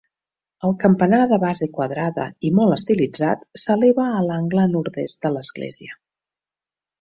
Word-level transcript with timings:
El 0.67 0.71
campanar, 0.83 1.19
de 1.31 1.37
base 1.43 1.67
quadrada 1.75 2.25
i 2.49 2.51
molt 2.61 2.77
estilitzat, 2.77 3.45
s'eleva 3.65 4.07
a 4.15 4.25
l'angle 4.31 4.65
nord-oest 4.73 5.29
de 5.29 5.33
l'església. 5.37 6.01